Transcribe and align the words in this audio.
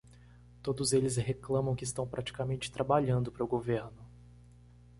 Todos 0.63 0.93
eles 0.93 1.17
reclamam 1.17 1.75
que 1.75 1.83
estão 1.83 2.07
praticamente 2.07 2.71
trabalhando 2.71 3.31
para 3.31 3.43
o 3.43 3.47
governo. 3.47 4.01